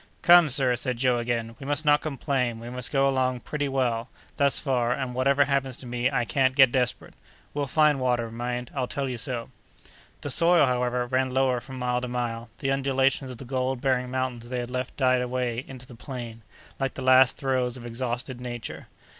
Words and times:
"Come, 0.23 0.49
sir," 0.49 0.75
said 0.75 0.97
Joe, 0.97 1.19
again, 1.19 1.55
"we 1.59 1.65
must 1.67 1.85
not 1.85 2.01
complain; 2.01 2.59
we've 2.59 2.73
got 2.89 3.07
along 3.07 3.41
pretty 3.41 3.69
well, 3.69 4.09
thus 4.37 4.59
far, 4.59 4.91
and 4.91 5.13
whatever 5.13 5.43
happens 5.45 5.77
to 5.77 5.85
me, 5.85 6.09
I 6.09 6.25
can't 6.25 6.55
get 6.55 6.71
desperate. 6.71 7.13
We'll 7.53 7.67
find 7.67 7.99
water; 7.99 8.31
mind, 8.31 8.71
I 8.73 8.83
tell 8.87 9.07
you 9.07 9.19
so." 9.19 9.51
The 10.21 10.31
soil, 10.31 10.65
however, 10.65 11.05
ran 11.05 11.31
lower 11.35 11.59
from 11.61 11.77
mile 11.77 12.01
to 12.01 12.07
mile; 12.07 12.49
the 12.57 12.71
undulations 12.71 13.29
of 13.29 13.37
the 13.37 13.45
gold 13.45 13.79
bearing 13.79 14.09
mountains 14.09 14.49
they 14.49 14.57
had 14.61 14.71
left 14.71 14.97
died 14.97 15.21
away 15.21 15.63
into 15.67 15.85
the 15.85 15.93
plain, 15.93 16.41
like 16.79 16.95
the 16.95 17.03
last 17.03 17.37
throes 17.37 17.77
of 17.77 17.85
exhausted 17.85 18.41
Nature. 18.41 18.87